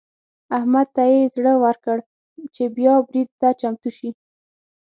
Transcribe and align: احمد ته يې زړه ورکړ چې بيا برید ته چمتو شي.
احمد 0.57 0.87
ته 0.95 1.03
يې 1.11 1.21
زړه 1.35 1.53
ورکړ 1.63 1.97
چې 2.55 2.63
بيا 2.77 2.93
برید 3.07 3.29
ته 3.41 3.47
چمتو 3.59 3.89
شي. 3.97 4.09